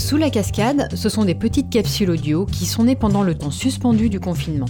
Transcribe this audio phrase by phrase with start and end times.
[0.00, 3.50] Sous la cascade, ce sont des petites capsules audio qui sont nées pendant le temps
[3.50, 4.66] suspendu du confinement.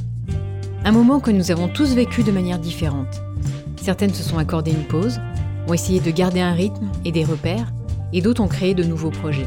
[0.85, 3.23] Un moment que nous avons tous vécu de manière différente.
[3.81, 5.21] Certaines se sont accordées une pause,
[5.69, 7.73] ont essayé de garder un rythme et des repères,
[8.13, 9.47] et d'autres ont créé de nouveaux projets.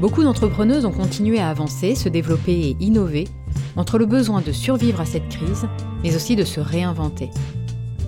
[0.00, 3.28] Beaucoup d'entrepreneuses ont continué à avancer, se développer et innover,
[3.76, 5.68] entre le besoin de survivre à cette crise,
[6.02, 7.30] mais aussi de se réinventer.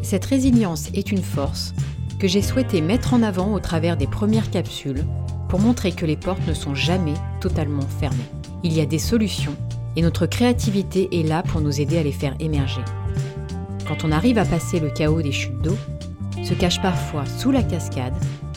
[0.03, 1.73] Cette résilience est une force
[2.19, 5.05] que j'ai souhaité mettre en avant au travers des premières capsules
[5.53, 8.25] pour montrer que les portes ne sont jamais totalement fermées.
[8.63, 9.55] Il y a des solutions
[9.97, 12.81] et notre créativité est là pour nous aider à les faire émerger.
[13.87, 15.77] Quand on arrive à passer le chaos des chutes d'eau,
[16.43, 18.15] se cachent parfois sous la cascade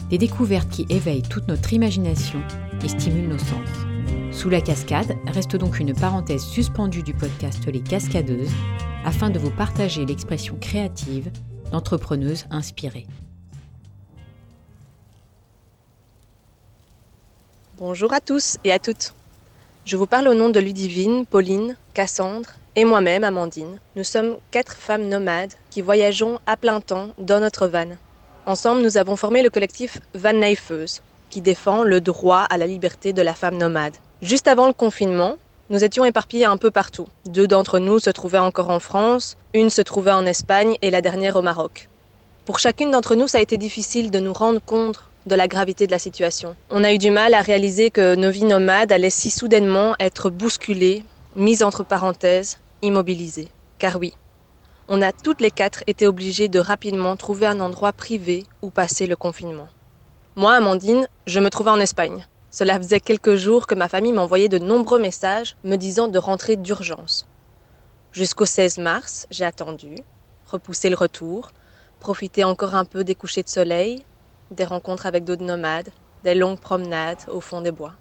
[0.10, 2.40] des découvertes qui éveillent toute notre imagination
[2.82, 3.68] et stimulent nos sens.
[4.32, 8.54] Sous la cascade reste donc une parenthèse suspendue du podcast Les Cascadeuses
[9.04, 11.30] afin de vous partager l'expression créative
[11.74, 13.06] d'entrepreneuses inspirées.
[17.78, 19.14] Bonjour à tous et à toutes.
[19.84, 23.82] Je vous parle au nom de Ludivine, Pauline, Cassandre et moi-même, Amandine.
[23.98, 27.90] Nous sommes quatre femmes nomades qui voyageons à plein temps dans notre van.
[28.46, 33.12] Ensemble, nous avons formé le collectif Van Lifeuse, qui défend le droit à la liberté
[33.12, 33.98] de la femme nomade.
[34.22, 35.36] Juste avant le confinement,
[35.70, 37.10] nous étions éparpillés un peu partout.
[37.26, 41.02] Deux d'entre nous se trouvaient encore en France, une se trouvait en Espagne et la
[41.02, 41.90] dernière au Maroc.
[42.46, 45.88] Pour chacune d'entre nous, ça a été difficile de nous rendre compte de la gravité
[45.88, 46.56] de la situation.
[46.70, 50.30] On a eu du mal à réaliser que nos vies nomades allaient si soudainement être
[50.30, 51.04] bousculées,
[51.36, 53.50] mises entre parenthèses, immobilisées.
[53.80, 54.14] Car oui,
[54.88, 59.08] on a toutes les quatre été obligées de rapidement trouver un endroit privé où passer
[59.08, 59.68] le confinement.
[60.36, 62.28] Moi, Amandine, je me trouvais en Espagne.
[62.52, 66.56] Cela faisait quelques jours que ma famille m'envoyait de nombreux messages me disant de rentrer
[66.56, 67.28] d'urgence.
[68.12, 69.98] Jusqu'au 16 mars, j'ai attendu,
[70.46, 71.52] repoussé le retour,
[72.00, 74.06] profité encore un peu des couchers de soleil,
[74.52, 75.90] des rencontres avec d'autres nomades,
[76.24, 77.94] des longues promenades au fond des bois.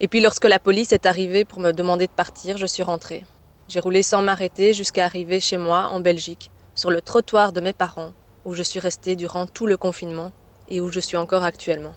[0.00, 3.24] Et puis lorsque la police est arrivée pour me demander de partir, je suis rentrée.
[3.68, 7.72] J'ai roulé sans m'arrêter jusqu'à arriver chez moi en Belgique, sur le trottoir de mes
[7.72, 8.12] parents,
[8.44, 10.32] où je suis restée durant tout le confinement
[10.68, 11.94] et où je suis encore actuellement.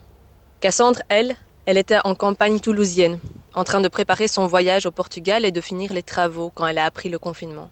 [0.60, 3.20] Cassandre, elle, elle était en campagne toulousienne,
[3.54, 6.80] en train de préparer son voyage au Portugal et de finir les travaux quand elle
[6.80, 7.70] a appris le confinement.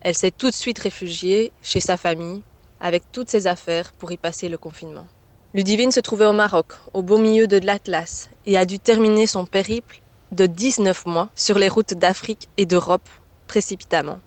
[0.00, 2.42] Elle s'est tout de suite réfugiée chez sa famille,
[2.80, 5.06] avec toutes ses affaires pour y passer le confinement.
[5.54, 9.46] Ludivine se trouvait au Maroc, au beau milieu de l'Atlas, et a dû terminer son
[9.46, 13.08] périple de 19 mois sur les routes d'Afrique et d'Europe
[13.46, 14.18] précipitamment.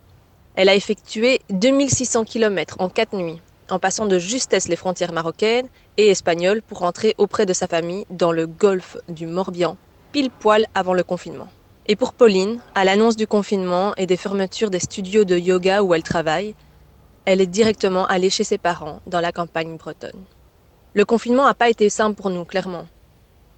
[0.56, 3.40] Elle a effectué 2600 km en 4 nuits,
[3.70, 5.68] en passant de justesse les frontières marocaines
[5.98, 9.78] et espagnoles pour rentrer auprès de sa famille dans le golfe du Morbihan,
[10.12, 11.50] pile poil avant le confinement.
[11.86, 15.94] Et pour Pauline, à l'annonce du confinement et des fermetures des studios de yoga où
[15.94, 16.56] elle travaille,
[17.26, 20.26] elle est directement allée chez ses parents dans la campagne bretonne.
[20.94, 22.86] Le confinement n'a pas été simple pour nous, clairement.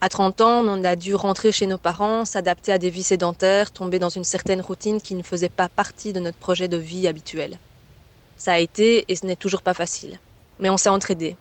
[0.01, 3.71] À 30 ans, on a dû rentrer chez nos parents, s'adapter à des vies sédentaires,
[3.71, 7.07] tomber dans une certaine routine qui ne faisait pas partie de notre projet de vie
[7.07, 7.57] habituel.
[8.37, 10.19] Ça a été et ce n'est toujours pas facile.
[10.59, 11.35] Mais on s'est entraidés.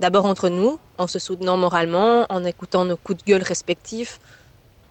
[0.00, 4.20] D'abord entre nous, en se soutenant moralement, en écoutant nos coups de gueule respectifs,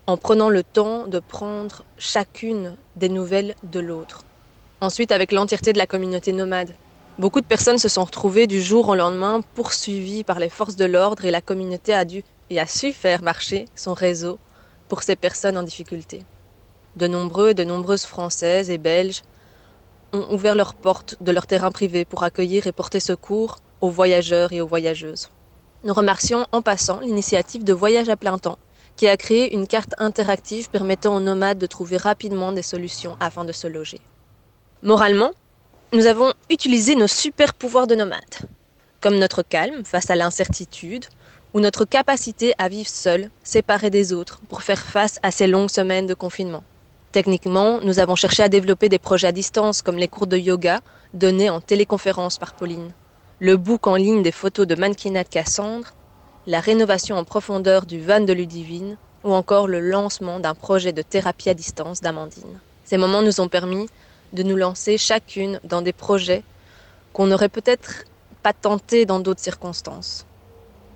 [0.05, 4.23] en prenant le temps de prendre chacune des nouvelles de l'autre.
[4.81, 6.75] Ensuite avec l'entièreté de la communauté nomade,
[7.19, 10.85] Beaucoup de personnes se sont retrouvées du jour au lendemain poursuivies par les forces de
[10.85, 14.39] l'ordre et la communauté a dû et a su faire marcher son réseau
[14.89, 16.25] pour ces personnes en difficulté.
[16.95, 19.21] De nombreux et de nombreuses Françaises et Belges
[20.11, 24.51] ont ouvert leurs portes de leur terrain privé pour accueillir et porter secours aux voyageurs
[24.51, 25.29] et aux voyageuses.
[25.83, 28.57] Nous remercions en passant l'initiative de Voyage à plein temps,
[28.95, 33.45] qui a créé une carte interactive permettant aux nomades de trouver rapidement des solutions afin
[33.45, 34.01] de se loger.
[34.81, 35.31] Moralement,
[35.93, 38.49] nous avons utilisé nos super pouvoirs de nomades,
[38.99, 41.05] comme notre calme face à l'incertitude
[41.53, 45.69] ou notre capacité à vivre seul, séparés des autres, pour faire face à ces longues
[45.69, 46.63] semaines de confinement.
[47.11, 50.81] Techniquement, nous avons cherché à développer des projets à distance comme les cours de yoga
[51.13, 52.91] donnés en téléconférence par Pauline,
[53.39, 55.93] le book en ligne des photos de mannequinat de Cassandre,
[56.47, 61.03] la rénovation en profondeur du van de Ludivine ou encore le lancement d'un projet de
[61.03, 62.59] thérapie à distance d'Amandine.
[62.83, 63.87] Ces moments nous ont permis
[64.33, 66.43] de nous lancer chacune dans des projets
[67.13, 68.03] qu'on n'aurait peut-être
[68.41, 70.25] pas tenté dans d'autres circonstances.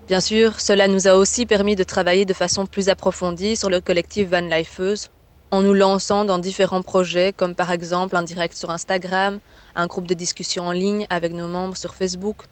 [0.07, 3.81] Bien sûr, cela nous a aussi permis de travailler de façon plus approfondie sur le
[3.81, 5.09] collectif Van Lifeuse,
[5.51, 9.39] en nous lançant dans différents projets, comme par exemple un direct sur Instagram,
[9.75, 12.43] un groupe de discussion en ligne avec nos membres sur Facebook,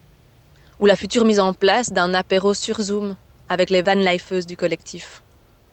[0.79, 3.15] ou la future mise en place d'un apéro sur Zoom
[3.49, 5.23] avec les Van Lifeuses du collectif.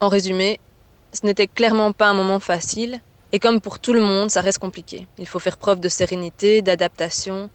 [0.01, 0.61] En résumé,
[1.13, 3.01] ce n'était clairement pas un moment facile,
[3.33, 5.09] et comme pour tout le monde, ça reste compliqué.
[5.19, 7.49] Il faut faire preuve de sérénité, d'adaptation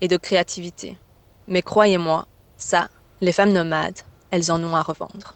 [0.00, 0.96] et de créativité.
[1.46, 2.26] Mais croyez-moi,
[2.56, 2.88] ça,
[3.20, 3.98] les femmes nomades,
[4.30, 5.34] elles en ont à revendre.